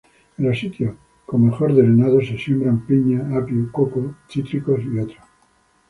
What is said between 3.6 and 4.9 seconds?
coco, cítricos